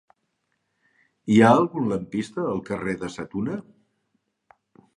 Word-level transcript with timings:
Hi 1.33 1.37
ha 1.43 1.51
algun 1.57 1.91
lampista 1.93 2.47
al 2.55 2.63
carrer 2.73 2.97
de 3.03 3.13
Sa 3.17 3.29
Tuna? 3.35 3.61